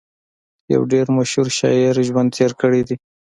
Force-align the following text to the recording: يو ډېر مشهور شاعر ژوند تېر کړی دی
يو 0.73 0.81
ډېر 0.91 1.05
مشهور 1.17 1.47
شاعر 1.59 1.95
ژوند 2.07 2.29
تېر 2.37 2.51
کړی 2.61 2.81
دی 2.87 2.95